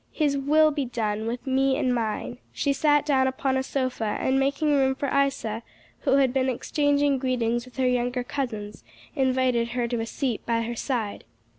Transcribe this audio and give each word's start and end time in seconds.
his 0.11 0.35
will 0.35 0.71
be 0.71 0.83
done 0.85 1.27
with 1.27 1.45
me 1.45 1.77
and 1.77 1.93
mine." 1.93 2.39
She 2.51 2.73
sat 2.73 3.05
down 3.05 3.27
upon 3.27 3.55
a 3.55 3.61
sofa, 3.61 4.17
and 4.19 4.39
making 4.39 4.73
room 4.73 4.95
for 4.95 5.07
Isa, 5.15 5.61
who 5.99 6.13
had 6.15 6.33
been 6.33 6.49
exchanging 6.49 7.19
greetings 7.19 7.65
with 7.65 7.77
her 7.77 7.87
younger 7.87 8.23
cousins, 8.23 8.83
invited 9.15 9.73
her 9.73 9.87
to 9.89 9.99
a 9.99 10.07
seat 10.07 10.43
by 10.43 10.63
her 10.63 10.75
side. 10.75 11.23